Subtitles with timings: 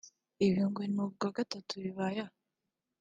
[0.45, 2.33] Ibi ngo ni ubwa gatatu bibaye aha